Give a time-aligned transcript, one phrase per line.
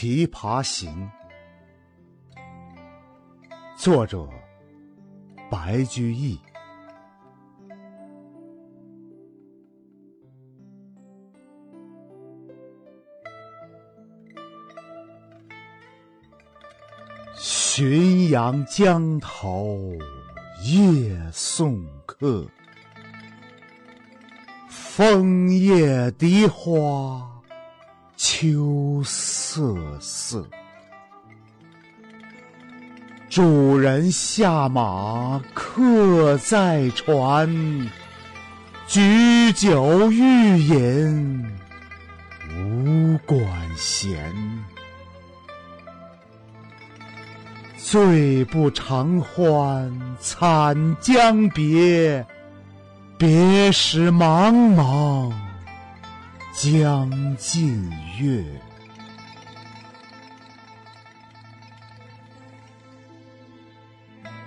[0.00, 1.10] 琵琶行》，
[3.76, 4.26] 作者
[5.50, 6.40] 白居易。
[17.36, 19.92] 浔阳江头
[20.64, 22.48] 夜送客，
[24.70, 27.39] 枫叶荻花
[28.22, 30.46] 秋瑟瑟。
[33.30, 37.48] 主人下马客在船，
[38.86, 41.50] 举酒欲饮
[42.58, 43.40] 无管
[43.74, 44.30] 弦。
[47.78, 52.26] 醉不成欢惨将别，
[53.16, 55.32] 别时茫茫
[56.62, 58.44] 江浸月。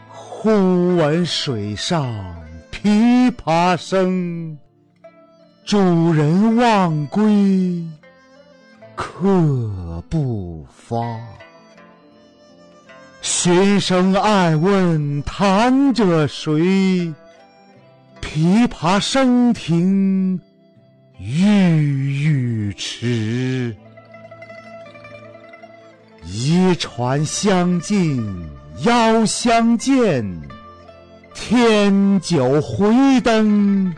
[0.10, 2.06] 忽闻水上
[2.72, 4.56] 琵琶声，
[5.66, 7.84] 主人忘归
[8.94, 11.20] 客不发。
[13.24, 17.12] 寻声暗问弹者谁？
[18.22, 20.40] 琵琶声停
[21.26, 21.40] 欲
[22.26, 23.74] 语迟。
[26.26, 28.46] 移船相近
[28.82, 30.42] 邀相见，
[31.34, 33.96] 添酒回灯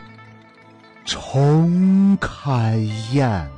[1.04, 2.76] 重开
[3.12, 3.50] 宴。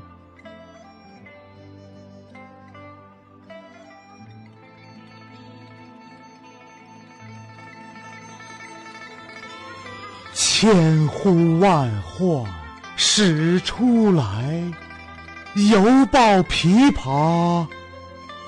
[10.32, 12.42] 千呼万唤
[13.00, 14.72] 始出来，
[15.54, 17.64] 犹抱琵琶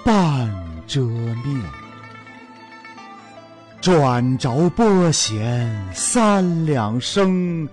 [0.05, 0.53] 半
[0.89, 1.63] 遮面。
[3.81, 7.69] 转轴拨弦三两声，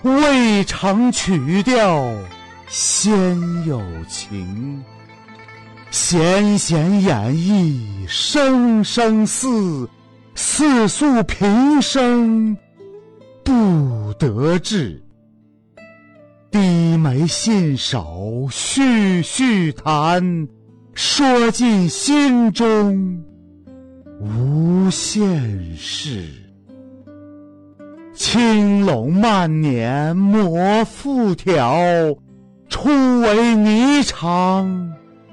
[0.00, 2.02] 未成曲调
[2.66, 4.82] 先有情。
[5.90, 9.86] 弦弦掩抑声声似，
[10.34, 12.56] 似诉平生。
[13.44, 15.02] 不得志，
[16.52, 20.46] 低眉信手续续弹，
[20.92, 23.24] 说尽心中
[24.20, 26.28] 无限事。
[28.12, 31.74] 青龙慢捻抹复挑，
[32.68, 32.90] 初
[33.22, 34.90] 为霓裳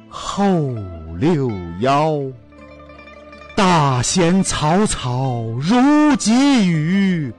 [0.08, 0.74] 后
[1.18, 1.52] 六
[1.82, 2.18] 幺。
[3.58, 7.34] 大弦嘈嘈如急雨。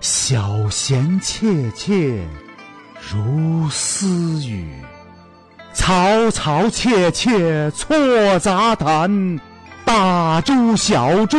[0.00, 2.24] 小弦切切
[3.10, 4.06] 如私
[4.46, 4.66] 语，
[5.74, 9.40] 嘈嘈切切错杂弹，
[9.82, 11.38] 大珠小珠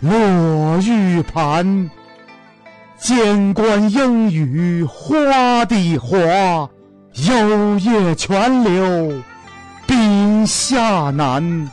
[0.00, 1.88] 落玉盘。
[2.98, 6.18] 间关莺语花底滑，
[7.14, 9.22] 幽咽泉流
[9.86, 11.70] 冰下难。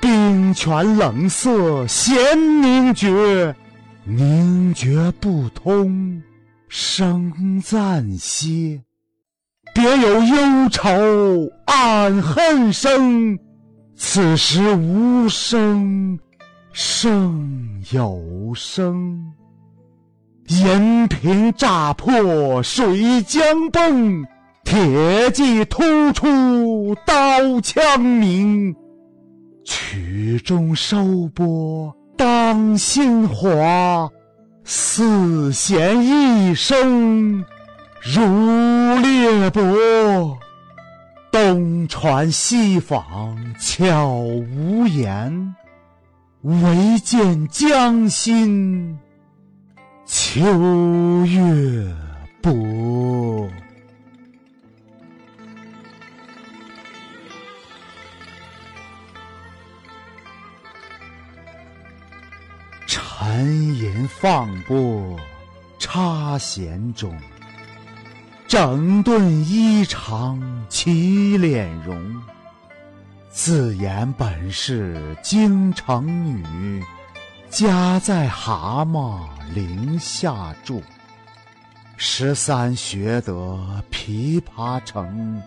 [0.00, 3.56] 冰泉冷涩弦凝绝。
[4.04, 6.22] 凝绝不通，
[6.72, 8.80] 声暂歇。
[9.74, 10.88] 别有忧愁
[11.66, 13.36] 暗恨生，
[13.96, 16.16] 此时无声
[16.72, 19.32] 胜有声。
[20.46, 22.86] 银瓶乍破水
[23.22, 23.42] 浆
[23.72, 24.24] 迸，
[24.62, 25.82] 铁骑突
[26.12, 28.72] 出刀枪鸣。
[29.64, 31.92] 曲终收拨。
[32.16, 34.08] 当心华，
[34.72, 37.44] 四弦一声
[38.00, 38.20] 如
[39.00, 40.38] 裂帛。
[41.32, 43.02] 东传西舫
[43.58, 45.56] 悄无言，
[46.42, 48.96] 唯见江心
[50.06, 50.40] 秋
[51.26, 51.92] 月
[52.40, 52.52] 薄。
[63.22, 65.14] 沉吟放拨
[65.78, 67.14] 插弦中，
[68.48, 70.40] 整顿衣裳
[70.70, 72.16] 起敛容。
[73.28, 76.82] 自言本是京城女，
[77.50, 79.20] 家在蛤蟆
[79.52, 80.82] 陵下住。
[81.98, 85.42] 十三学得琵琶成，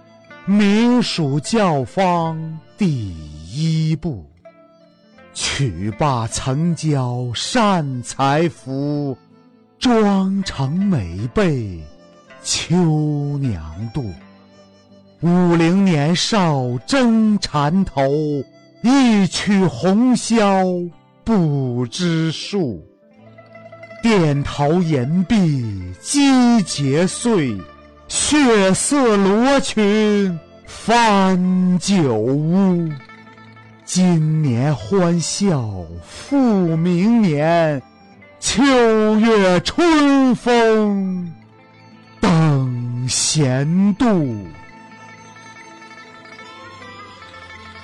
[0.46, 2.38] 名属教坊
[2.78, 3.16] 第
[3.52, 4.30] 一部。
[5.34, 9.18] 曲罢曾教善才服，
[9.80, 11.82] 妆成每被
[12.44, 12.76] 秋
[13.40, 14.06] 娘妒。
[15.22, 18.04] 五陵年少争缠头，
[18.82, 20.92] 一曲红绡
[21.24, 22.86] 不知数。
[24.04, 27.58] 电桃岩壁击节碎，
[28.10, 32.90] 血色罗裙翻酒污。
[33.96, 35.70] 今年欢笑
[36.04, 37.80] 复明年，
[38.40, 38.64] 秋
[39.20, 41.32] 月春风
[42.20, 44.48] 等闲度。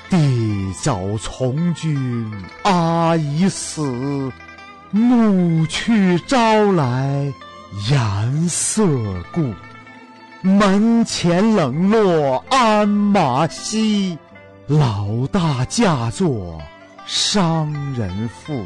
[0.09, 2.31] 地早从军
[2.63, 4.31] 阿姨死，
[4.89, 7.31] 暮去朝来
[7.88, 8.83] 颜色
[9.31, 9.53] 故。
[10.41, 14.17] 门前冷落鞍马稀，
[14.69, 16.62] 老大嫁作
[17.07, 18.63] 商人妇。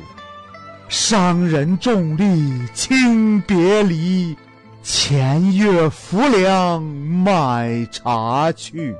[0.90, 4.36] 商人重利轻别离，
[4.82, 8.94] 前月浮梁买茶去。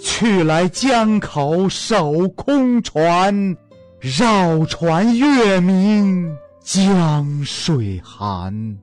[0.00, 3.56] 去来江口守空船，
[4.00, 8.76] 绕船月明江水寒。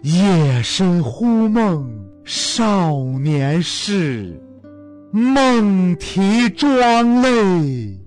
[0.00, 1.86] 夜深忽梦
[2.24, 4.40] 少年事，
[5.10, 7.98] 梦啼妆泪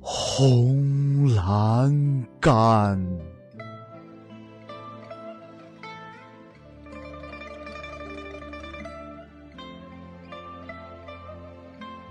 [0.00, 3.02] 红阑干。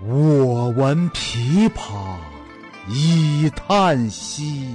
[0.04, 2.16] 我闻琵琶
[2.88, 4.74] 已叹息，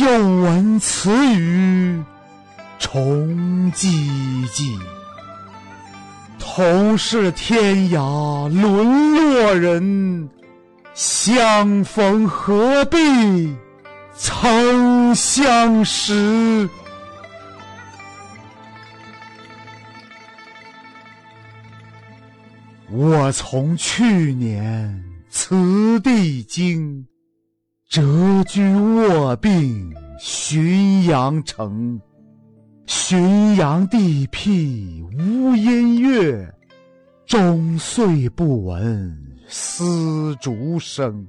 [0.00, 0.06] 又
[0.42, 2.04] 闻此语
[2.78, 3.86] 重唧
[4.48, 4.78] 唧。
[6.38, 10.28] 同是天涯沦落人，
[10.94, 12.96] 相逢何必
[14.14, 16.68] 曾相识。
[22.90, 27.06] 我从去年辞帝京，
[27.90, 32.00] 谪居卧病浔阳城。
[32.88, 36.50] 浔阳地僻无音乐，
[37.26, 39.14] 终岁不闻
[39.46, 41.26] 丝竹声。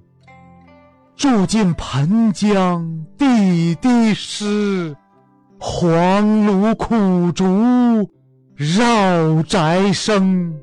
[1.17, 4.95] 住近湓江地低湿，
[5.59, 8.09] 黄芦苦竹
[8.55, 10.57] 绕宅生。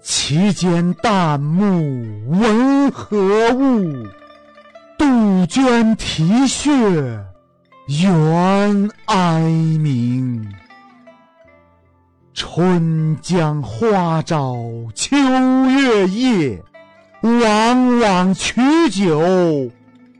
[0.00, 4.06] 其间旦暮闻何物？
[4.96, 6.70] 杜鹃啼血
[7.90, 9.40] 猿哀
[9.80, 10.48] 鸣。
[12.32, 14.54] 春江花朝
[14.94, 15.16] 秋
[15.68, 16.62] 月夜，
[17.20, 18.60] 往往取
[18.90, 19.68] 酒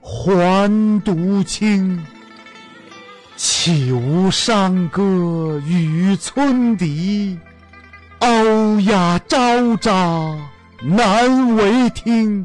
[0.01, 2.05] 还独倾。
[3.37, 7.39] 岂无山歌与村笛？
[8.19, 10.37] 欧哑招札
[10.83, 12.45] 难为听，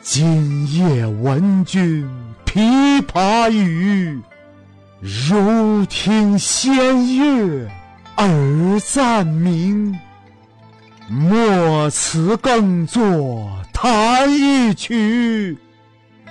[0.00, 2.04] 今夜闻君
[2.52, 4.20] 琵琶语，
[4.98, 7.70] 如听仙乐
[8.16, 9.96] 耳暂明。
[11.08, 15.56] 莫辞更坐弹一曲，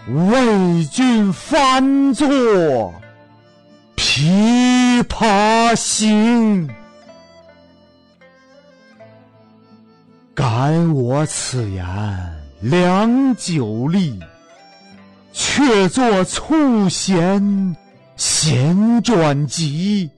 [0.09, 2.27] 为君翻作
[3.95, 6.67] 《琵琶行》。
[10.35, 11.85] 感我此言
[12.59, 14.19] 良久立，
[15.41, 17.73] 却作促弦
[18.17, 20.09] 弦转急。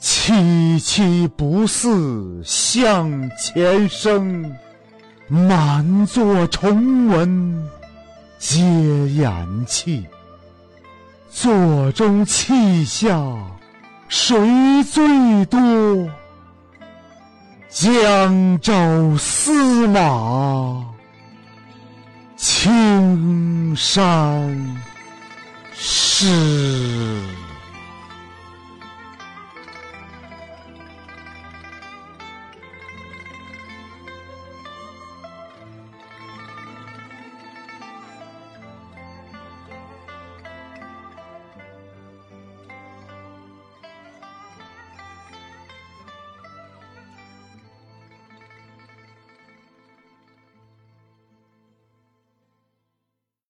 [0.00, 4.56] 凄凄不似向前声，
[5.28, 7.64] 满座重闻
[8.40, 8.60] 皆
[9.10, 10.04] 掩泣。
[11.30, 13.08] 座中泣下
[14.08, 16.10] 谁最多？
[17.70, 20.91] 江州司马
[22.64, 24.76] 青山
[25.74, 27.51] 湿。